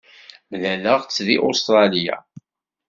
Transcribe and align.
Mlaleɣ-tt 0.51 1.23
deg 1.27 1.37
Ustṛalya. 1.49 2.17